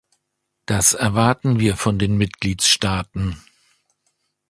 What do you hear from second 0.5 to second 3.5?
Das erwarten wir von den Mitgliedstaaten.